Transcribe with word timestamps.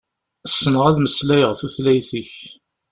Ssneɣ 0.49 0.83
ad 0.89 0.97
meslayeɣ 0.99 1.51
tutlayt-ik. 1.59 2.31